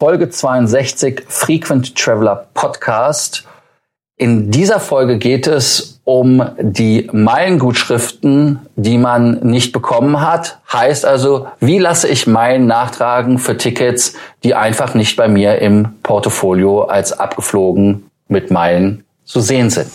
Folge 0.00 0.28
62 0.28 1.22
Frequent 1.28 1.94
Traveler 1.94 2.48
Podcast. 2.52 3.44
In 4.16 4.50
dieser 4.50 4.80
Folge 4.80 5.18
geht 5.18 5.46
es 5.46 6.00
um 6.02 6.42
die 6.58 7.08
Meilengutschriften, 7.12 8.58
die 8.74 8.98
man 8.98 9.38
nicht 9.40 9.72
bekommen 9.72 10.20
hat. 10.20 10.58
Heißt 10.72 11.06
also, 11.06 11.46
wie 11.60 11.78
lasse 11.78 12.08
ich 12.08 12.26
Meilen 12.26 12.66
nachtragen 12.66 13.38
für 13.38 13.56
Tickets, 13.56 14.14
die 14.42 14.56
einfach 14.56 14.94
nicht 14.94 15.16
bei 15.16 15.28
mir 15.28 15.60
im 15.60 15.94
Portfolio 16.02 16.82
als 16.82 17.12
abgeflogen 17.12 18.10
mit 18.26 18.50
Meilen 18.50 19.04
zu 19.24 19.40
sehen 19.40 19.70
sind. 19.70 19.90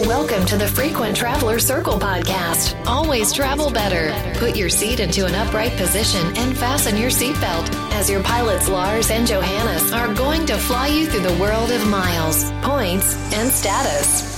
Welcome 0.00 0.44
to 0.46 0.56
the 0.58 0.66
Frequent 0.66 1.16
Traveler 1.16 1.60
Circle 1.60 2.00
podcast. 2.00 2.74
Always 2.84 3.32
travel 3.32 3.70
better. 3.70 4.12
Put 4.40 4.56
your 4.56 4.68
seat 4.68 4.98
into 4.98 5.24
an 5.24 5.36
upright 5.36 5.70
position 5.76 6.36
and 6.36 6.56
fasten 6.58 6.96
your 6.96 7.10
seatbelt 7.10 7.70
as 7.92 8.10
your 8.10 8.20
pilots 8.24 8.68
Lars 8.68 9.12
and 9.12 9.24
Johannes 9.24 9.92
are 9.92 10.12
going 10.12 10.46
to 10.46 10.56
fly 10.58 10.88
you 10.88 11.06
through 11.06 11.22
the 11.22 11.40
world 11.40 11.70
of 11.70 11.86
miles, 11.86 12.50
points 12.62 13.14
and 13.34 13.48
status. 13.52 14.34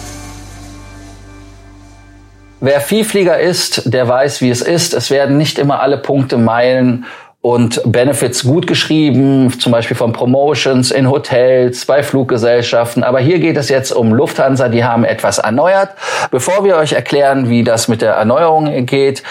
Wer 2.61 2.83
Vielflieger 2.83 3.39
ist, 3.41 3.95
der 3.95 4.07
weiß, 4.07 4.43
wie 4.43 4.51
es 4.51 4.61
ist. 4.61 4.93
Es 4.93 5.11
werden 5.11 5.39
nicht 5.39 5.59
immer 5.59 5.81
alle 5.81 5.97
Punkte, 5.97 6.37
Meilen 6.37 7.07
und 7.47 7.81
Benefits 7.85 8.43
gut 8.43 8.67
geschrieben, 8.67 9.53
zum 9.61 9.71
Beispiel 9.71 9.97
von 9.97 10.13
Promotions 10.13 10.91
in 10.91 11.09
Hotels, 11.09 11.87
bei 11.87 12.03
Fluggesellschaften. 12.03 13.05
Aber 13.05 13.21
hier 13.21 13.39
geht 13.39 13.57
es 13.57 13.69
jetzt 13.69 13.93
um 13.93 14.13
Lufthansa, 14.13 14.69
die 14.69 14.83
haben 14.83 15.05
etwas 15.05 15.39
erneuert. 15.39 15.91
Bevor 16.33 16.65
wir 16.65 16.77
euch 16.77 16.95
erklären, 16.95 17.49
wie 17.49 17.63
das 17.63 17.87
mit 17.87 18.03
der 18.03 18.15
Erneuerung 18.15 18.85
geht, 18.85 19.23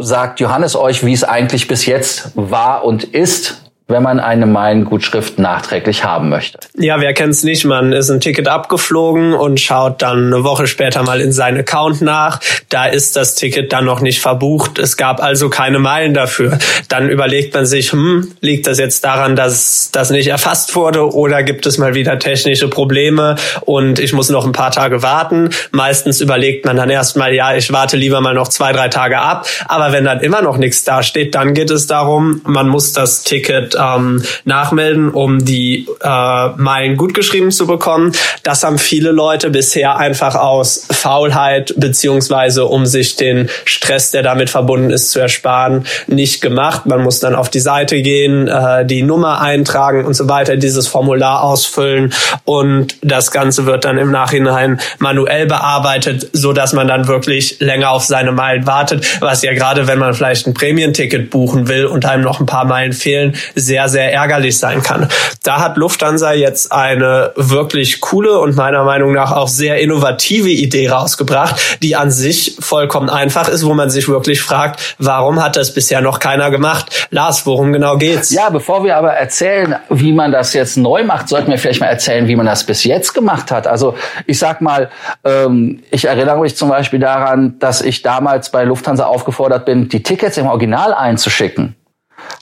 sagt 0.00 0.40
Johannes 0.40 0.74
euch, 0.74 1.06
wie 1.06 1.12
es 1.12 1.22
eigentlich 1.22 1.68
bis 1.68 1.86
jetzt 1.86 2.32
war 2.34 2.84
und 2.84 3.04
ist 3.04 3.65
wenn 3.88 4.02
man 4.02 4.18
eine 4.18 4.46
Meilengutschrift 4.46 5.38
nachträglich 5.38 6.02
haben 6.02 6.28
möchte. 6.28 6.58
Ja, 6.76 7.00
wer 7.00 7.14
kennt's 7.14 7.44
nicht? 7.44 7.64
Man 7.64 7.92
ist 7.92 8.10
ein 8.10 8.18
Ticket 8.18 8.48
abgeflogen 8.48 9.32
und 9.32 9.60
schaut 9.60 10.02
dann 10.02 10.26
eine 10.26 10.42
Woche 10.42 10.66
später 10.66 11.04
mal 11.04 11.20
in 11.20 11.30
seinen 11.30 11.58
Account 11.58 12.02
nach. 12.02 12.40
Da 12.68 12.86
ist 12.86 13.14
das 13.14 13.36
Ticket 13.36 13.72
dann 13.72 13.84
noch 13.84 14.00
nicht 14.00 14.20
verbucht. 14.20 14.80
Es 14.80 14.96
gab 14.96 15.22
also 15.22 15.50
keine 15.50 15.78
Meilen 15.78 16.14
dafür. 16.14 16.58
Dann 16.88 17.08
überlegt 17.08 17.54
man 17.54 17.64
sich, 17.64 17.92
hm, 17.92 18.32
liegt 18.40 18.66
das 18.66 18.80
jetzt 18.80 19.04
daran, 19.04 19.36
dass 19.36 19.90
das 19.92 20.10
nicht 20.10 20.26
erfasst 20.26 20.74
wurde 20.74 21.08
oder 21.14 21.44
gibt 21.44 21.64
es 21.64 21.78
mal 21.78 21.94
wieder 21.94 22.18
technische 22.18 22.68
Probleme 22.68 23.36
und 23.60 24.00
ich 24.00 24.12
muss 24.12 24.30
noch 24.30 24.44
ein 24.44 24.52
paar 24.52 24.72
Tage 24.72 25.04
warten? 25.04 25.50
Meistens 25.70 26.20
überlegt 26.20 26.66
man 26.66 26.76
dann 26.76 26.90
erstmal, 26.90 27.32
ja, 27.34 27.54
ich 27.54 27.72
warte 27.72 27.96
lieber 27.96 28.20
mal 28.20 28.34
noch 28.34 28.48
zwei, 28.48 28.72
drei 28.72 28.88
Tage 28.88 29.18
ab. 29.18 29.46
Aber 29.68 29.92
wenn 29.92 30.04
dann 30.04 30.20
immer 30.20 30.42
noch 30.42 30.56
nichts 30.56 30.82
dasteht, 30.82 31.36
dann 31.36 31.54
geht 31.54 31.70
es 31.70 31.86
darum, 31.86 32.40
man 32.44 32.68
muss 32.68 32.92
das 32.92 33.22
Ticket 33.22 33.75
ähm, 33.78 34.22
nachmelden, 34.44 35.10
um 35.10 35.44
die 35.44 35.88
äh, 36.02 36.48
Meilen 36.56 36.96
gut 36.96 37.14
geschrieben 37.14 37.50
zu 37.50 37.66
bekommen. 37.66 38.12
Das 38.42 38.62
haben 38.62 38.78
viele 38.78 39.10
Leute 39.10 39.50
bisher 39.50 39.96
einfach 39.96 40.34
aus 40.34 40.86
Faulheit 40.90 41.74
beziehungsweise 41.76 42.66
um 42.66 42.86
sich 42.86 43.16
den 43.16 43.48
Stress, 43.64 44.10
der 44.10 44.22
damit 44.22 44.50
verbunden 44.50 44.90
ist, 44.90 45.10
zu 45.10 45.20
ersparen, 45.20 45.86
nicht 46.06 46.40
gemacht. 46.40 46.86
Man 46.86 47.02
muss 47.02 47.20
dann 47.20 47.34
auf 47.34 47.50
die 47.50 47.60
Seite 47.60 48.00
gehen, 48.02 48.48
äh, 48.48 48.84
die 48.84 49.02
Nummer 49.02 49.40
eintragen 49.40 50.04
und 50.04 50.14
so 50.14 50.28
weiter, 50.28 50.56
dieses 50.56 50.86
Formular 50.86 51.42
ausfüllen 51.42 52.12
und 52.44 52.96
das 53.02 53.30
Ganze 53.30 53.66
wird 53.66 53.84
dann 53.84 53.98
im 53.98 54.10
Nachhinein 54.10 54.80
manuell 54.98 55.46
bearbeitet, 55.46 56.28
so 56.32 56.52
dass 56.52 56.72
man 56.72 56.88
dann 56.88 57.08
wirklich 57.08 57.60
länger 57.60 57.90
auf 57.90 58.04
seine 58.04 58.32
Meilen 58.32 58.66
wartet, 58.66 59.04
was 59.20 59.42
ja 59.42 59.52
gerade, 59.52 59.86
wenn 59.86 59.98
man 59.98 60.14
vielleicht 60.14 60.46
ein 60.46 60.54
Prämienticket 60.54 61.30
buchen 61.30 61.68
will 61.68 61.86
und 61.86 62.04
einem 62.04 62.22
noch 62.22 62.40
ein 62.40 62.46
paar 62.46 62.64
Meilen 62.64 62.92
fehlen, 62.92 63.34
sehr, 63.66 63.88
sehr 63.88 64.12
ärgerlich 64.12 64.58
sein 64.58 64.82
kann. 64.82 65.08
Da 65.42 65.60
hat 65.60 65.76
Lufthansa 65.76 66.32
jetzt 66.32 66.72
eine 66.72 67.32
wirklich 67.36 68.00
coole 68.00 68.38
und 68.38 68.56
meiner 68.56 68.84
Meinung 68.84 69.12
nach 69.12 69.32
auch 69.32 69.48
sehr 69.48 69.80
innovative 69.80 70.48
Idee 70.48 70.88
rausgebracht, 70.88 71.78
die 71.82 71.96
an 71.96 72.10
sich 72.10 72.56
vollkommen 72.60 73.10
einfach 73.10 73.48
ist, 73.48 73.64
wo 73.64 73.74
man 73.74 73.90
sich 73.90 74.08
wirklich 74.08 74.40
fragt, 74.40 74.96
warum 74.98 75.42
hat 75.42 75.56
das 75.56 75.74
bisher 75.74 76.00
noch 76.00 76.20
keiner 76.20 76.50
gemacht? 76.50 77.08
Lars, 77.10 77.46
worum 77.46 77.72
genau 77.72 77.96
geht's? 77.96 78.30
Ja, 78.30 78.50
bevor 78.50 78.84
wir 78.84 78.96
aber 78.96 79.12
erzählen, 79.12 79.76
wie 79.90 80.12
man 80.12 80.32
das 80.32 80.52
jetzt 80.52 80.76
neu 80.76 81.04
macht, 81.04 81.28
sollten 81.28 81.50
wir 81.50 81.58
vielleicht 81.58 81.80
mal 81.80 81.86
erzählen, 81.86 82.28
wie 82.28 82.36
man 82.36 82.46
das 82.46 82.64
bis 82.64 82.84
jetzt 82.84 83.12
gemacht 83.14 83.50
hat. 83.50 83.66
Also 83.66 83.94
ich 84.26 84.38
sag 84.38 84.60
mal, 84.60 84.90
ähm, 85.24 85.82
ich 85.90 86.06
erinnere 86.06 86.40
mich 86.40 86.56
zum 86.56 86.68
Beispiel 86.68 87.00
daran, 87.00 87.58
dass 87.58 87.82
ich 87.82 88.02
damals 88.02 88.50
bei 88.50 88.64
Lufthansa 88.64 89.06
aufgefordert 89.06 89.64
bin, 89.64 89.88
die 89.88 90.02
Tickets 90.02 90.36
im 90.38 90.46
Original 90.46 90.94
einzuschicken. 90.94 91.74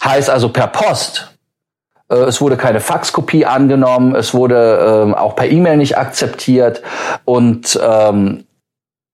Heißt 0.03 0.31
also 0.31 0.49
per 0.49 0.67
Post. 0.69 1.35
Äh, 2.09 2.17
es 2.17 2.41
wurde 2.41 2.57
keine 2.57 2.81
Faxkopie 2.81 3.47
angenommen, 3.47 4.15
es 4.15 4.35
wurde 4.35 5.05
ähm, 5.05 5.15
auch 5.15 5.37
per 5.37 5.49
E-Mail 5.49 5.77
nicht 5.77 5.99
akzeptiert 5.99 6.83
und 7.25 7.79
ähm, 7.83 8.45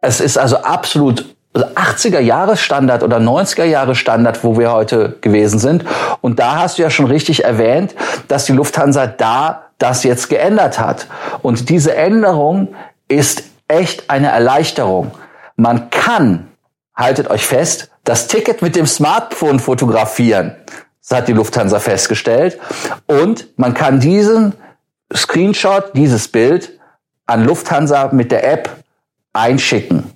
es 0.01 0.21
ist 0.21 0.39
also 0.39 0.57
absolut 0.59 1.27
80er 1.55 2.21
Jahre 2.21 2.57
Standard 2.57 3.03
oder 3.03 3.19
90er 3.19 3.65
Jahre 3.65 3.95
Standard, 3.95 4.45
wo 4.45 4.57
wir 4.57 4.73
heute 4.73 5.17
gewesen 5.21 5.59
sind. 5.59 5.85
Und 6.21 6.39
da 6.39 6.61
hast 6.61 6.79
du 6.79 6.83
ja 6.83 6.91
schon 6.91 7.07
richtig 7.07 7.45
erwähnt, 7.45 7.95
dass 8.29 8.45
die 8.45 8.53
Lufthansa 8.53 9.09
da 9.09 9.65
das 9.79 10.05
jetzt 10.05 10.29
geändert 10.29 10.79
hat. 10.79 11.07
Und 11.43 11.69
diese 11.69 11.97
Änderung 11.97 12.69
ist 13.09 13.43
echt 13.67 14.11
eine 14.11 14.29
Erleichterung. 14.31 15.11
Man 15.57 15.91
kann, 15.91 16.49
haltet 16.95 17.29
euch 17.31 17.45
fest, 17.45 17.90
das 18.05 18.27
Ticket 18.27 18.63
mit 18.63 18.77
dem 18.77 18.87
Smartphone 18.87 19.59
fotografieren. 19.59 20.57
Das 21.01 21.19
hat 21.19 21.29
die 21.29 21.33
Lufthansa 21.33 21.81
festgestellt. 21.81 22.59
Und 23.07 23.49
man 23.59 23.75
kann 23.75 24.01
diesen 24.01 24.55
Screenshot, 25.15 25.93
dieses 25.95 26.29
Bild 26.29 26.79
an 27.27 27.45
Lufthansa 27.45 28.11
mit 28.13 28.33
der 28.33 28.51
App 28.51 28.71
einschicken. 29.33 30.13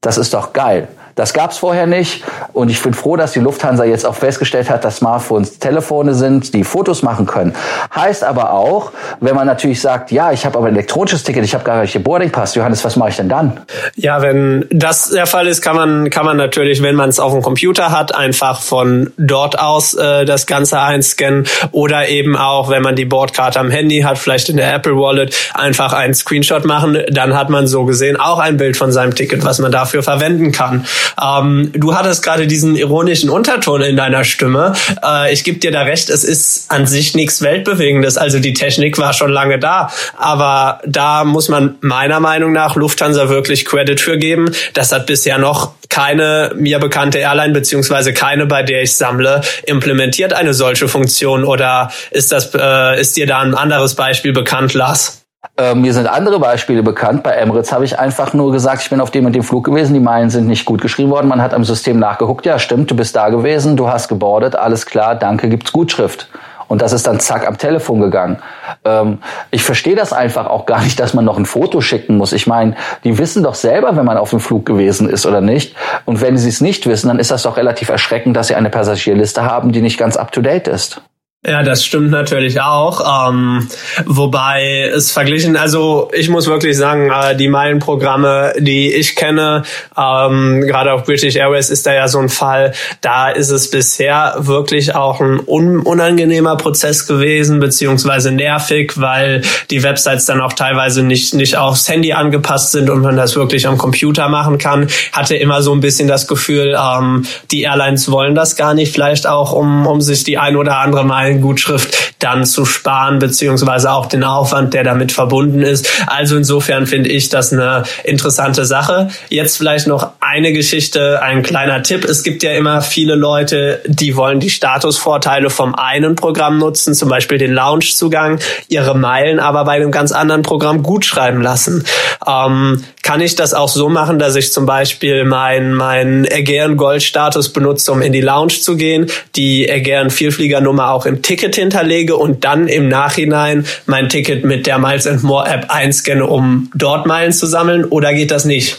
Das 0.00 0.18
ist 0.18 0.34
doch 0.34 0.52
geil. 0.52 0.88
Das 1.14 1.32
gab's 1.34 1.58
vorher 1.58 1.86
nicht. 1.86 2.24
Und 2.52 2.70
ich 2.70 2.82
bin 2.82 2.94
froh, 2.94 3.16
dass 3.16 3.32
die 3.32 3.40
Lufthansa 3.40 3.84
jetzt 3.84 4.06
auch 4.06 4.14
festgestellt 4.14 4.70
hat, 4.70 4.84
dass 4.84 4.96
Smartphones 4.98 5.58
Telefone 5.58 6.14
sind, 6.14 6.54
die 6.54 6.64
Fotos 6.64 7.02
machen 7.02 7.26
können. 7.26 7.54
Heißt 7.94 8.24
aber 8.24 8.52
auch, 8.52 8.92
wenn 9.20 9.34
man 9.34 9.46
natürlich 9.46 9.80
sagt, 9.80 10.10
ja, 10.10 10.32
ich 10.32 10.44
habe 10.44 10.58
aber 10.58 10.68
ein 10.68 10.74
elektronisches 10.74 11.22
Ticket, 11.22 11.44
ich 11.44 11.54
habe 11.54 11.64
gar 11.64 11.80
nicht 11.80 12.02
Boarding 12.02 12.30
Pass. 12.30 12.54
Johannes, 12.54 12.84
was 12.84 12.96
mache 12.96 13.10
ich 13.10 13.16
denn 13.16 13.28
dann? 13.28 13.60
Ja, 13.96 14.22
wenn 14.22 14.66
das 14.70 15.10
der 15.10 15.26
Fall 15.26 15.46
ist, 15.48 15.62
kann 15.62 15.76
man 15.76 16.10
kann 16.10 16.26
man 16.26 16.36
natürlich, 16.36 16.82
wenn 16.82 16.94
man 16.94 17.08
es 17.08 17.20
auf 17.20 17.32
dem 17.32 17.42
Computer 17.42 17.90
hat, 17.90 18.14
einfach 18.14 18.60
von 18.60 19.12
dort 19.16 19.58
aus 19.58 19.94
äh, 19.94 20.24
das 20.24 20.46
Ganze 20.46 20.80
einscannen 20.80 21.46
oder 21.70 22.08
eben 22.08 22.36
auch, 22.36 22.70
wenn 22.70 22.82
man 22.82 22.96
die 22.96 23.04
Bordkarte 23.04 23.60
am 23.60 23.70
Handy 23.70 24.00
hat, 24.00 24.18
vielleicht 24.18 24.48
in 24.48 24.56
der 24.56 24.72
Apple 24.72 24.96
Wallet, 24.96 25.34
einfach 25.54 25.92
einen 25.92 26.14
Screenshot 26.14 26.64
machen. 26.64 26.98
Dann 27.10 27.36
hat 27.36 27.50
man 27.50 27.66
so 27.66 27.84
gesehen 27.84 28.16
auch 28.18 28.38
ein 28.38 28.56
Bild 28.56 28.76
von 28.76 28.92
seinem 28.92 29.14
Ticket, 29.14 29.44
was 29.44 29.58
man 29.58 29.72
dafür 29.72 30.02
verwenden 30.02 30.52
kann. 30.52 30.84
Ähm, 31.20 31.70
du 31.74 31.94
hattest 31.94 32.22
gerade 32.22 32.46
diesen 32.46 32.76
ironischen 32.76 33.30
Unterton 33.30 33.82
in 33.82 33.96
deiner 33.96 34.24
Stimme. 34.24 34.74
Äh, 35.04 35.32
ich 35.32 35.44
gebe 35.44 35.58
dir 35.58 35.70
da 35.70 35.82
recht, 35.82 36.10
es 36.10 36.24
ist 36.24 36.70
an 36.70 36.86
sich 36.86 37.14
nichts 37.14 37.42
Weltbewegendes. 37.42 38.16
Also 38.16 38.38
die 38.38 38.54
Technik 38.54 38.98
war 38.98 39.12
schon 39.12 39.30
lange 39.30 39.58
da. 39.58 39.90
Aber 40.16 40.80
da 40.86 41.24
muss 41.24 41.48
man 41.48 41.76
meiner 41.80 42.20
Meinung 42.20 42.52
nach 42.52 42.76
Lufthansa 42.76 43.28
wirklich 43.28 43.64
Credit 43.64 44.00
für 44.00 44.18
geben. 44.18 44.50
Das 44.74 44.92
hat 44.92 45.06
bisher 45.06 45.38
noch 45.38 45.72
keine 45.88 46.52
mir 46.56 46.78
bekannte 46.78 47.18
Airline 47.18 47.52
beziehungsweise 47.52 48.14
keine, 48.14 48.46
bei 48.46 48.62
der 48.62 48.82
ich 48.82 48.96
sammle, 48.96 49.42
implementiert 49.64 50.32
eine 50.32 50.54
solche 50.54 50.88
Funktion. 50.88 51.44
Oder 51.44 51.92
ist 52.10 52.32
das 52.32 52.54
äh, 52.54 53.00
ist 53.00 53.16
dir 53.16 53.26
da 53.26 53.40
ein 53.40 53.54
anderes 53.54 53.94
Beispiel 53.94 54.32
bekannt, 54.32 54.74
Lars? 54.74 55.21
Äh, 55.56 55.74
mir 55.74 55.92
sind 55.92 56.06
andere 56.06 56.38
Beispiele 56.38 56.82
bekannt. 56.82 57.22
Bei 57.22 57.32
Emirates 57.32 57.72
habe 57.72 57.84
ich 57.84 57.98
einfach 57.98 58.32
nur 58.32 58.52
gesagt, 58.52 58.82
ich 58.82 58.90
bin 58.90 59.00
auf 59.00 59.10
dem 59.10 59.26
und 59.26 59.34
dem 59.34 59.42
Flug 59.42 59.64
gewesen, 59.64 59.92
die 59.92 60.00
Meilen 60.00 60.30
sind 60.30 60.46
nicht 60.46 60.64
gut 60.64 60.80
geschrieben 60.80 61.10
worden. 61.10 61.28
Man 61.28 61.42
hat 61.42 61.52
am 61.52 61.64
System 61.64 61.98
nachgeguckt, 61.98 62.46
ja 62.46 62.58
stimmt, 62.58 62.90
du 62.90 62.96
bist 62.96 63.14
da 63.14 63.28
gewesen, 63.28 63.76
du 63.76 63.88
hast 63.88 64.08
gebordet, 64.08 64.56
alles 64.56 64.86
klar, 64.86 65.14
danke, 65.14 65.48
gibt's 65.48 65.72
Gutschrift. 65.72 66.28
Und 66.68 66.80
das 66.80 66.94
ist 66.94 67.06
dann 67.06 67.20
zack 67.20 67.46
am 67.46 67.58
Telefon 67.58 68.00
gegangen. 68.00 68.38
Ähm, 68.86 69.18
ich 69.50 69.62
verstehe 69.62 69.94
das 69.94 70.14
einfach 70.14 70.46
auch 70.46 70.64
gar 70.64 70.82
nicht, 70.82 70.98
dass 70.98 71.12
man 71.12 71.24
noch 71.24 71.36
ein 71.36 71.44
Foto 71.44 71.82
schicken 71.82 72.16
muss. 72.16 72.32
Ich 72.32 72.46
meine, 72.46 72.76
die 73.04 73.18
wissen 73.18 73.42
doch 73.42 73.54
selber, 73.54 73.94
wenn 73.94 74.06
man 74.06 74.16
auf 74.16 74.30
dem 74.30 74.40
Flug 74.40 74.64
gewesen 74.64 75.10
ist 75.10 75.26
oder 75.26 75.42
nicht. 75.42 75.76
Und 76.06 76.22
wenn 76.22 76.38
sie 76.38 76.48
es 76.48 76.62
nicht 76.62 76.86
wissen, 76.86 77.08
dann 77.08 77.18
ist 77.18 77.30
das 77.30 77.42
doch 77.42 77.58
relativ 77.58 77.90
erschreckend, 77.90 78.36
dass 78.38 78.46
sie 78.46 78.54
eine 78.54 78.70
Passagierliste 78.70 79.44
haben, 79.44 79.72
die 79.72 79.82
nicht 79.82 79.98
ganz 79.98 80.16
up-to-date 80.16 80.68
ist. 80.68 81.02
Ja, 81.44 81.64
das 81.64 81.84
stimmt 81.84 82.12
natürlich 82.12 82.60
auch. 82.60 83.28
Ähm, 83.28 83.66
wobei 84.06 84.88
es 84.94 85.10
verglichen, 85.10 85.56
also 85.56 86.08
ich 86.12 86.28
muss 86.28 86.46
wirklich 86.46 86.76
sagen, 86.76 87.10
äh, 87.10 87.34
die 87.34 87.48
Meilenprogramme, 87.48 88.52
die 88.58 88.94
ich 88.94 89.16
kenne, 89.16 89.64
ähm, 89.98 90.60
gerade 90.60 90.92
auf 90.92 91.02
British 91.02 91.34
Airways 91.34 91.68
ist 91.68 91.84
da 91.84 91.94
ja 91.94 92.06
so 92.06 92.20
ein 92.20 92.28
Fall, 92.28 92.74
da 93.00 93.28
ist 93.28 93.50
es 93.50 93.70
bisher 93.70 94.36
wirklich 94.38 94.94
auch 94.94 95.20
ein 95.20 95.40
un 95.44 95.80
unangenehmer 95.80 96.56
Prozess 96.56 97.08
gewesen, 97.08 97.58
beziehungsweise 97.58 98.30
nervig, 98.30 98.92
weil 99.00 99.42
die 99.68 99.82
Websites 99.82 100.26
dann 100.26 100.40
auch 100.40 100.52
teilweise 100.52 101.02
nicht, 101.02 101.34
nicht 101.34 101.56
aufs 101.56 101.88
Handy 101.88 102.12
angepasst 102.12 102.70
sind 102.70 102.88
und 102.88 103.00
man 103.00 103.16
das 103.16 103.34
wirklich 103.34 103.66
am 103.66 103.78
Computer 103.78 104.28
machen 104.28 104.58
kann. 104.58 104.86
Hatte 105.10 105.34
immer 105.34 105.60
so 105.62 105.72
ein 105.74 105.80
bisschen 105.80 106.06
das 106.06 106.28
Gefühl, 106.28 106.78
ähm, 106.78 107.26
die 107.50 107.62
Airlines 107.62 108.08
wollen 108.12 108.36
das 108.36 108.54
gar 108.54 108.74
nicht, 108.74 108.92
vielleicht 108.92 109.26
auch, 109.26 109.52
um, 109.52 109.88
um 109.88 110.00
sich 110.00 110.22
die 110.22 110.38
ein 110.38 110.54
oder 110.54 110.78
andere 110.78 111.04
Meilen 111.04 111.31
Meilengutschrift 111.32 112.14
dann 112.18 112.44
zu 112.44 112.64
sparen, 112.64 113.18
beziehungsweise 113.18 113.90
auch 113.90 114.06
den 114.06 114.24
Aufwand, 114.24 114.74
der 114.74 114.84
damit 114.84 115.12
verbunden 115.12 115.62
ist. 115.62 115.88
Also 116.06 116.36
insofern 116.36 116.86
finde 116.86 117.10
ich 117.10 117.28
das 117.28 117.52
eine 117.52 117.84
interessante 118.04 118.64
Sache. 118.64 119.08
Jetzt 119.28 119.56
vielleicht 119.56 119.86
noch 119.86 120.12
eine 120.32 120.54
Geschichte, 120.54 121.20
ein 121.20 121.42
kleiner 121.42 121.82
Tipp. 121.82 122.06
Es 122.06 122.22
gibt 122.22 122.42
ja 122.42 122.52
immer 122.52 122.80
viele 122.80 123.16
Leute, 123.16 123.82
die 123.84 124.16
wollen 124.16 124.40
die 124.40 124.48
Statusvorteile 124.48 125.50
vom 125.50 125.74
einen 125.74 126.14
Programm 126.14 126.56
nutzen, 126.56 126.94
zum 126.94 127.10
Beispiel 127.10 127.36
den 127.36 127.52
Loungezugang, 127.52 128.38
ihre 128.68 128.96
Meilen 128.96 129.40
aber 129.40 129.66
bei 129.66 129.72
einem 129.72 129.90
ganz 129.90 130.10
anderen 130.10 130.40
Programm 130.40 130.82
gut 130.82 131.04
schreiben 131.04 131.42
lassen. 131.42 131.84
Ähm, 132.26 132.82
kann 133.02 133.20
ich 133.20 133.34
das 133.34 133.52
auch 133.52 133.68
so 133.68 133.90
machen, 133.90 134.18
dass 134.18 134.34
ich 134.34 134.54
zum 134.54 134.64
Beispiel 134.64 135.24
meinen 135.24 135.74
mein 135.74 136.26
Aegean 136.26 136.78
Gold 136.78 137.02
Status 137.02 137.52
benutze, 137.52 137.92
um 137.92 138.00
in 138.00 138.14
die 138.14 138.22
Lounge 138.22 138.54
zu 138.54 138.78
gehen, 138.78 139.10
die 139.36 139.70
Aegean 139.70 140.08
Vielfliegernummer 140.08 140.92
auch 140.92 141.04
im 141.04 141.20
Ticket 141.20 141.56
hinterlege 141.56 142.16
und 142.16 142.42
dann 142.44 142.68
im 142.68 142.88
Nachhinein 142.88 143.66
mein 143.84 144.08
Ticket 144.08 144.46
mit 144.46 144.66
der 144.66 144.78
Miles 144.78 145.06
and 145.06 145.24
More 145.24 145.46
App 145.46 145.66
einscanne, 145.68 146.24
um 146.24 146.70
dort 146.74 147.04
Meilen 147.04 147.32
zu 147.32 147.44
sammeln? 147.44 147.84
Oder 147.84 148.14
geht 148.14 148.30
das 148.30 148.46
nicht? 148.46 148.78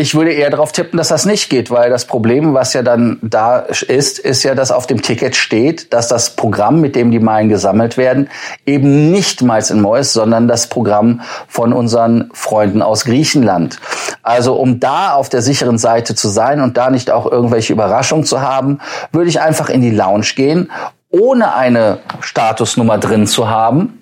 Ich 0.00 0.14
würde 0.14 0.32
eher 0.32 0.48
darauf 0.48 0.72
tippen, 0.72 0.96
dass 0.96 1.08
das 1.08 1.26
nicht 1.26 1.50
geht, 1.50 1.70
weil 1.70 1.90
das 1.90 2.06
Problem, 2.06 2.54
was 2.54 2.72
ja 2.72 2.82
dann 2.82 3.18
da 3.20 3.58
ist, 3.58 4.18
ist 4.18 4.42
ja, 4.44 4.54
dass 4.54 4.72
auf 4.72 4.86
dem 4.86 5.02
Ticket 5.02 5.36
steht, 5.36 5.92
dass 5.92 6.08
das 6.08 6.36
Programm, 6.36 6.80
mit 6.80 6.96
dem 6.96 7.10
die 7.10 7.18
Meilen 7.18 7.50
gesammelt 7.50 7.98
werden, 7.98 8.30
eben 8.64 9.10
nicht 9.10 9.42
Miles 9.42 9.68
in 9.68 9.82
Mois, 9.82 10.14
sondern 10.14 10.48
das 10.48 10.68
Programm 10.68 11.20
von 11.48 11.74
unseren 11.74 12.30
Freunden 12.32 12.80
aus 12.80 13.04
Griechenland. 13.04 13.78
Also 14.22 14.54
um 14.54 14.80
da 14.80 15.12
auf 15.12 15.28
der 15.28 15.42
sicheren 15.42 15.76
Seite 15.76 16.14
zu 16.14 16.28
sein 16.28 16.62
und 16.62 16.78
da 16.78 16.88
nicht 16.88 17.10
auch 17.10 17.30
irgendwelche 17.30 17.74
Überraschungen 17.74 18.24
zu 18.24 18.40
haben, 18.40 18.78
würde 19.12 19.28
ich 19.28 19.42
einfach 19.42 19.68
in 19.68 19.82
die 19.82 19.90
Lounge 19.90 20.28
gehen, 20.34 20.70
ohne 21.10 21.54
eine 21.54 21.98
Statusnummer 22.20 22.96
drin 22.96 23.26
zu 23.26 23.50
haben 23.50 23.99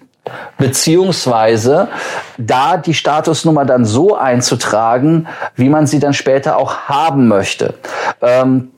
beziehungsweise 0.57 1.89
da 2.37 2.77
die 2.77 2.95
Statusnummer 2.95 3.65
dann 3.65 3.85
so 3.85 4.17
einzutragen, 4.17 5.27
wie 5.55 5.69
man 5.69 5.87
sie 5.87 5.99
dann 5.99 6.15
später 6.15 6.57
auch 6.57 6.89
haben 6.89 7.29
möchte. 7.29 7.75
Ähm, 8.23 8.71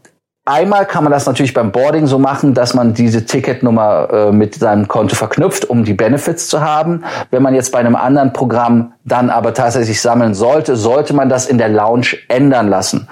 Einmal 0.47 0.87
kann 0.87 1.05
man 1.05 1.13
das 1.13 1.27
natürlich 1.27 1.53
beim 1.53 1.71
Boarding 1.71 2.07
so 2.07 2.19
machen, 2.19 2.55
dass 2.55 2.73
man 2.73 2.95
diese 2.95 3.27
Ticketnummer 3.27 4.09
äh, 4.11 4.33
mit 4.33 4.55
seinem 4.55 4.89
Konto 4.89 5.15
verknüpft, 5.15 5.67
um 5.67 5.85
die 5.85 5.93
Benefits 5.93 6.49
zu 6.49 6.63
haben. 6.63 7.05
Wenn 7.31 7.43
man 7.43 7.55
jetzt 7.55 7.71
bei 7.73 7.79
einem 7.79 7.95
anderen 7.95 8.33
Programm 8.33 8.95
dann 9.05 9.29
aber 9.29 9.53
tatsächlich 9.53 10.01
sammeln 10.01 10.35
sollte, 10.35 10.77
sollte 10.77 11.13
man 11.15 11.29
das 11.29 11.47
in 11.47 11.59
der 11.59 11.69
Lounge 11.69 12.17
ändern 12.29 12.69
lassen. 12.69 13.07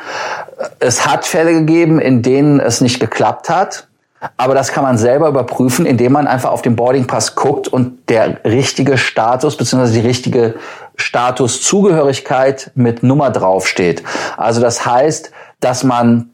Es 0.80 1.06
hat 1.06 1.26
Fälle 1.26 1.52
gegeben, 1.52 2.00
in 2.00 2.22
denen 2.22 2.60
es 2.60 2.80
nicht 2.80 2.98
geklappt 2.98 3.50
hat. 3.50 3.87
Aber 4.36 4.54
das 4.54 4.72
kann 4.72 4.82
man 4.82 4.98
selber 4.98 5.28
überprüfen, 5.28 5.86
indem 5.86 6.12
man 6.12 6.26
einfach 6.26 6.50
auf 6.50 6.62
den 6.62 6.76
Boarding 6.76 7.06
Pass 7.06 7.34
guckt 7.34 7.68
und 7.68 8.08
der 8.08 8.44
richtige 8.44 8.98
Status 8.98 9.56
bzw. 9.56 9.92
die 9.92 10.06
richtige 10.06 10.54
Statuszugehörigkeit 10.96 12.72
mit 12.74 13.02
Nummer 13.02 13.30
draufsteht. 13.30 14.02
Also 14.36 14.60
das 14.60 14.84
heißt, 14.84 15.30
dass 15.60 15.84
man 15.84 16.30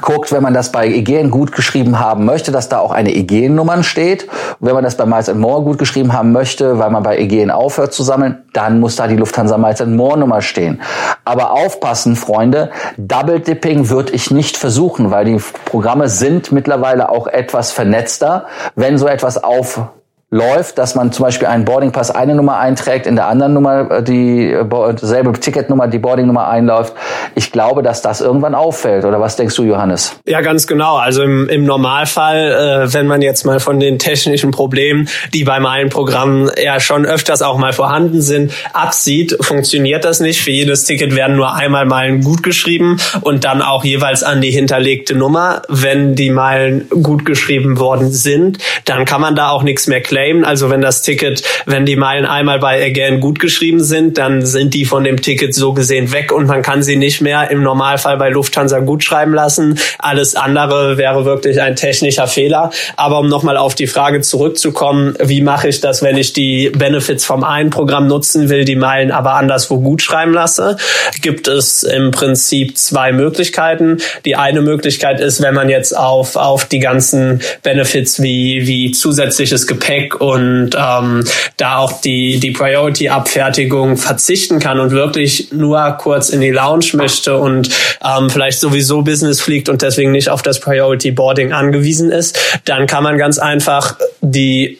guckt, 0.00 0.32
wenn 0.32 0.42
man 0.42 0.54
das 0.54 0.72
bei 0.72 0.86
Egen 0.86 1.30
gut 1.30 1.52
geschrieben 1.52 2.00
haben 2.00 2.24
möchte, 2.24 2.52
dass 2.52 2.68
da 2.68 2.78
auch 2.78 2.90
eine 2.90 3.14
Egen-Nummer 3.14 3.82
steht. 3.82 4.24
Und 4.60 4.66
wenn 4.68 4.74
man 4.74 4.84
das 4.84 4.96
bei 4.96 5.04
Miles 5.04 5.32
More 5.34 5.62
gut 5.62 5.78
geschrieben 5.78 6.12
haben 6.12 6.32
möchte, 6.32 6.78
weil 6.78 6.90
man 6.90 7.02
bei 7.02 7.18
Egen 7.18 7.50
aufhört 7.50 7.92
zu 7.92 8.02
sammeln, 8.02 8.44
dann 8.52 8.80
muss 8.80 8.96
da 8.96 9.06
die 9.06 9.16
Lufthansa 9.16 9.58
Miles 9.58 9.84
More 9.84 10.18
Nummer 10.18 10.40
stehen. 10.40 10.80
Aber 11.24 11.52
aufpassen, 11.52 12.16
Freunde, 12.16 12.70
Double 12.96 13.40
Dipping 13.40 13.90
würde 13.90 14.12
ich 14.12 14.30
nicht 14.30 14.56
versuchen, 14.56 15.10
weil 15.10 15.26
die 15.26 15.40
Programme 15.64 16.08
sind 16.08 16.52
mittlerweile 16.52 17.10
auch 17.10 17.26
etwas 17.26 17.72
vernetzter. 17.72 18.46
Wenn 18.74 18.96
so 18.96 19.06
etwas 19.06 19.42
auf 19.42 19.80
läuft, 20.34 20.78
dass 20.78 20.96
man 20.96 21.12
zum 21.12 21.24
Beispiel 21.24 21.46
einen 21.46 21.64
Boardingpass 21.64 22.10
eine 22.10 22.34
Nummer 22.34 22.58
einträgt, 22.58 23.06
in 23.06 23.14
der 23.14 23.28
anderen 23.28 23.54
Nummer 23.54 23.90
äh, 23.90 24.02
die 24.02 24.50
äh, 24.50 24.96
selbe 24.96 25.32
Ticketnummer, 25.32 25.86
die 25.86 25.98
Boardingnummer 25.98 26.48
einläuft. 26.48 26.94
Ich 27.36 27.52
glaube, 27.52 27.84
dass 27.84 28.02
das 28.02 28.20
irgendwann 28.20 28.54
auffällt. 28.56 29.04
Oder 29.04 29.20
was 29.20 29.36
denkst 29.36 29.54
du, 29.54 29.62
Johannes? 29.62 30.16
Ja, 30.26 30.40
ganz 30.40 30.66
genau. 30.66 30.96
Also 30.96 31.22
im, 31.22 31.48
im 31.48 31.64
Normalfall, 31.64 32.86
äh, 32.86 32.92
wenn 32.92 33.06
man 33.06 33.22
jetzt 33.22 33.46
mal 33.46 33.60
von 33.60 33.78
den 33.78 34.00
technischen 34.00 34.50
Problemen, 34.50 35.08
die 35.32 35.44
bei 35.44 35.60
meinen 35.60 35.88
Programmen 35.88 36.50
ja 36.60 36.80
schon 36.80 37.06
öfters 37.06 37.40
auch 37.40 37.56
mal 37.56 37.72
vorhanden 37.72 38.20
sind, 38.20 38.52
absieht, 38.72 39.36
funktioniert 39.40 40.04
das 40.04 40.18
nicht. 40.18 40.42
Für 40.42 40.50
jedes 40.50 40.84
Ticket 40.84 41.14
werden 41.14 41.36
nur 41.36 41.54
einmal 41.54 41.86
Meilen 41.86 42.22
gut 42.22 42.42
geschrieben 42.42 42.98
und 43.20 43.44
dann 43.44 43.62
auch 43.62 43.84
jeweils 43.84 44.24
an 44.24 44.40
die 44.40 44.50
hinterlegte 44.50 45.14
Nummer. 45.14 45.62
Wenn 45.68 46.16
die 46.16 46.30
Meilen 46.30 46.88
gut 46.88 47.24
geschrieben 47.24 47.78
worden 47.78 48.10
sind, 48.10 48.58
dann 48.84 49.04
kann 49.04 49.20
man 49.20 49.36
da 49.36 49.50
auch 49.50 49.62
nichts 49.62 49.86
mehr 49.86 50.00
claimen 50.00 50.23
claimen. 50.24 50.44
Also 50.44 50.70
wenn 50.70 50.80
das 50.80 51.02
Ticket, 51.02 51.42
wenn 51.66 51.86
die 51.86 51.96
Meilen 51.96 52.26
einmal 52.26 52.58
bei 52.58 52.84
Again 52.84 53.20
gut 53.20 53.38
geschrieben 53.38 53.82
sind, 53.82 54.18
dann 54.18 54.44
sind 54.44 54.74
die 54.74 54.84
von 54.84 55.04
dem 55.04 55.20
Ticket 55.20 55.54
so 55.54 55.72
gesehen 55.72 56.12
weg 56.12 56.32
und 56.32 56.46
man 56.46 56.62
kann 56.62 56.82
sie 56.82 56.96
nicht 56.96 57.20
mehr 57.20 57.50
im 57.50 57.62
Normalfall 57.62 58.16
bei 58.16 58.30
Lufthansa 58.30 58.80
gut 58.80 59.04
schreiben 59.04 59.34
lassen. 59.34 59.78
Alles 59.98 60.34
andere 60.34 60.96
wäre 60.96 61.24
wirklich 61.24 61.60
ein 61.60 61.76
technischer 61.76 62.26
Fehler. 62.26 62.70
Aber 62.96 63.18
um 63.18 63.28
nochmal 63.28 63.56
auf 63.56 63.74
die 63.74 63.86
Frage 63.86 64.20
zurückzukommen, 64.20 65.14
wie 65.20 65.42
mache 65.42 65.68
ich 65.68 65.80
das, 65.80 66.02
wenn 66.02 66.16
ich 66.16 66.32
die 66.32 66.70
Benefits 66.70 67.24
vom 67.24 67.44
einen 67.44 67.70
Programm 67.70 68.06
nutzen 68.06 68.48
will, 68.48 68.64
die 68.64 68.76
Meilen 68.76 69.10
aber 69.10 69.34
anderswo 69.34 69.80
gut 69.80 70.02
schreiben 70.02 70.32
lasse, 70.32 70.76
gibt 71.20 71.48
es 71.48 71.82
im 71.82 72.10
Prinzip 72.10 72.78
zwei 72.78 73.12
Möglichkeiten. 73.12 73.98
Die 74.24 74.36
eine 74.36 74.62
Möglichkeit 74.62 75.20
ist, 75.20 75.42
wenn 75.42 75.54
man 75.54 75.68
jetzt 75.68 75.96
auf, 75.96 76.36
auf 76.36 76.64
die 76.66 76.78
ganzen 76.78 77.40
Benefits 77.62 78.22
wie, 78.22 78.66
wie 78.66 78.92
zusätzliches 78.92 79.66
Gepäck 79.66 80.03
und 80.12 80.70
ähm, 80.76 81.24
da 81.56 81.78
auch 81.78 82.00
die, 82.00 82.40
die 82.40 82.50
Priority-Abfertigung 82.50 83.96
verzichten 83.96 84.58
kann 84.58 84.80
und 84.80 84.90
wirklich 84.90 85.52
nur 85.52 85.80
kurz 85.92 86.30
in 86.30 86.40
die 86.40 86.50
Lounge 86.50 86.86
möchte 86.94 87.36
und 87.36 87.70
ähm, 88.04 88.30
vielleicht 88.30 88.60
sowieso 88.60 89.02
Business 89.02 89.40
fliegt 89.40 89.68
und 89.68 89.82
deswegen 89.82 90.12
nicht 90.12 90.28
auf 90.28 90.42
das 90.42 90.60
Priority 90.60 91.10
Boarding 91.10 91.52
angewiesen 91.52 92.10
ist, 92.10 92.38
dann 92.64 92.86
kann 92.86 93.02
man 93.02 93.18
ganz 93.18 93.38
einfach 93.38 93.96
die 94.20 94.78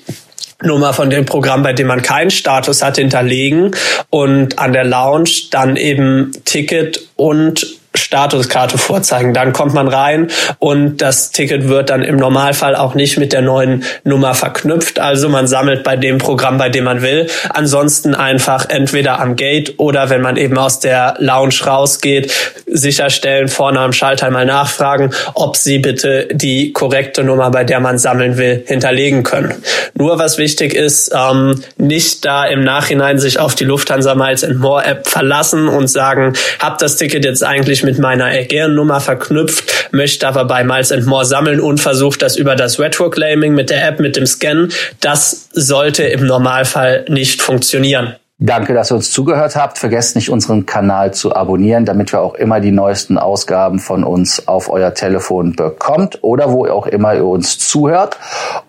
Nummer 0.63 0.93
von 0.93 1.11
dem 1.11 1.25
Programm, 1.25 1.63
bei 1.63 1.73
dem 1.73 1.87
man 1.87 2.03
keinen 2.03 2.31
Status 2.31 2.83
hat, 2.83 2.97
hinterlegen 2.97 3.75
und 4.11 4.59
an 4.59 4.73
der 4.73 4.85
Lounge 4.85 5.31
dann 5.51 5.77
eben 5.77 6.33
Ticket 6.45 7.09
und 7.17 7.79
Statuskarte 7.95 8.79
vorzeigen. 8.79 9.35
Dann 9.35 9.53
kommt 9.53 9.75
man 9.75 9.89
rein 9.89 10.29
und 10.59 10.99
das 10.99 11.31
Ticket 11.31 11.69
wird 11.69 11.91
dann 11.91 12.03
im 12.03 12.17
Normalfall 12.17 12.75
auch 12.75 12.95
nicht 12.95 13.19
mit 13.19 13.33
der 13.33 13.43
neuen 13.43 13.85
Nummer 14.03 14.35
verknüpft. 14.35 14.99
Also 14.99 15.29
man 15.29 15.47
sammelt 15.47 15.85
bei 15.85 15.97
dem 15.97 16.19
Programm, 16.19 16.59
bei 16.59 16.69
dem 16.69 16.85
man 16.85 17.03
will. 17.03 17.29
Ansonsten 17.51 18.15
einfach 18.15 18.69
entweder 18.69 19.21
am 19.21 19.37
Gate 19.37 19.75
oder 19.79 20.11
wenn 20.11 20.23
man 20.23 20.37
eben 20.37 20.59
aus 20.59 20.81
der 20.81 21.15
Lounge 21.19 21.55
rausgeht, 21.67 22.33
sicherstellen, 22.67 23.49
vorne 23.49 23.81
am 23.81 23.93
Schalter 23.93 24.31
mal 24.31 24.47
nachfragen, 24.47 25.11
ob 25.35 25.57
sie 25.57 25.79
bitte 25.79 26.29
die 26.33 26.73
korrekte 26.73 27.23
Nummer, 27.23 27.51
bei 27.51 27.65
der 27.65 27.79
man 27.79 27.99
sammeln 27.99 28.37
will, 28.37 28.65
hinterlegen 28.67 29.23
können. 29.23 29.55
Nur 29.95 30.19
was 30.19 30.39
wichtig 30.39 30.75
ist, 30.75 31.13
ähm, 31.15 31.63
nicht 31.77 32.25
da 32.25 32.45
im 32.45 32.65
Nachhinein 32.65 33.19
sich 33.19 33.39
auf 33.39 33.55
die 33.55 33.65
Lufthansa 33.65 34.15
Miles 34.15 34.45
More 34.55 34.85
App 34.85 35.07
verlassen 35.07 35.69
und 35.69 35.87
sagen, 35.87 36.33
hab 36.59 36.79
das 36.79 36.97
Ticket 36.97 37.25
jetzt 37.25 37.45
eigentlich 37.45 37.84
mit 37.85 37.99
meiner 37.99 38.27
Aegean-Nummer 38.27 39.01
verknüpft, 39.01 39.91
möchte 39.93 40.27
aber 40.27 40.45
bei 40.45 40.65
Miles 40.65 40.91
More 41.07 41.25
sammeln 41.25 41.61
und 41.61 41.79
versucht 41.79 42.23
das 42.23 42.37
über 42.37 42.57
das 42.57 42.81
Retro-Claiming 42.81 43.55
mit 43.55 43.71
der 43.71 43.87
App, 43.87 44.01
mit 44.01 44.17
dem 44.17 44.27
Scan. 44.27 44.69
Das 45.01 45.49
sollte 45.53 46.05
im 46.05 46.27
Normalfall 46.27 47.05
nicht 47.09 47.43
funktionieren. 47.43 48.17
Danke, 48.39 48.75
dass 48.75 48.91
ihr 48.91 48.97
uns 48.97 49.13
zugehört 49.13 49.55
habt. 49.55 49.79
Vergesst 49.79 50.17
nicht, 50.17 50.29
unseren 50.29 50.67
Kanal 50.67 51.15
zu 51.15 51.37
abonnieren, 51.37 51.85
damit 51.85 52.13
wir 52.13 52.21
auch 52.21 52.35
immer 52.35 52.59
die 52.61 52.73
neuesten 52.73 53.17
Ausgaben 53.17 53.79
von 53.79 54.03
uns 54.03 54.49
auf 54.49 54.69
euer 54.69 54.93
Telefon 54.93 55.55
bekommt 55.55 56.19
oder 56.23 56.51
wo 56.51 56.67
auch 56.67 56.89
immer 56.89 57.15
ihr 57.15 57.25
uns 57.25 57.59
zuhört. 57.59 58.19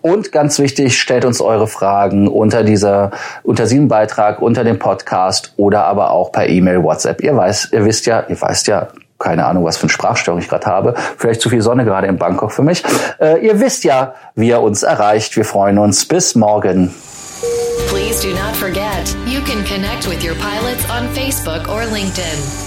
Und 0.02 0.30
ganz 0.30 0.60
wichtig, 0.60 1.00
stellt 1.00 1.24
uns 1.24 1.40
eure 1.40 1.66
Fragen 1.66 2.28
unter 2.28 2.62
dieser, 2.62 3.10
unter 3.42 3.64
diesem 3.64 3.88
Beitrag, 3.88 4.40
unter 4.40 4.62
dem 4.62 4.78
Podcast 4.78 5.52
oder 5.56 5.84
aber 5.84 6.12
auch 6.12 6.30
per 6.30 6.48
E-Mail, 6.48 6.84
WhatsApp. 6.84 7.20
Ihr 7.20 7.36
weiß, 7.36 7.70
ihr 7.72 7.84
wisst 7.84 8.06
ja, 8.06 8.24
ihr 8.28 8.40
weißt 8.40 8.68
ja, 8.68 8.88
keine 9.18 9.46
Ahnung, 9.46 9.64
was 9.64 9.76
für 9.76 9.84
eine 9.84 9.90
Sprachstörung 9.90 10.40
ich 10.40 10.48
gerade 10.48 10.66
habe. 10.66 10.94
Vielleicht 11.16 11.40
zu 11.40 11.48
viel 11.48 11.62
Sonne 11.62 11.84
gerade 11.84 12.06
in 12.06 12.18
Bangkok 12.18 12.52
für 12.52 12.62
mich. 12.62 12.84
Äh, 13.20 13.44
ihr 13.46 13.60
wisst 13.60 13.84
ja, 13.84 14.14
wie 14.34 14.48
ihr 14.48 14.60
uns 14.60 14.82
erreicht. 14.82 15.36
Wir 15.36 15.44
freuen 15.44 15.78
uns. 15.78 16.06
Bis 16.06 16.34
morgen. 16.34 16.94
Please 17.88 18.20
do 18.20 18.34
not 18.34 18.54
forget, 18.56 19.14
you 19.26 19.40
can 19.40 19.64
connect 19.64 20.06
with 20.08 20.24
your 20.24 20.34
pilots 20.36 20.84
on 20.90 21.08
Facebook 21.14 21.68
or 21.68 21.84
LinkedIn. 21.86 22.65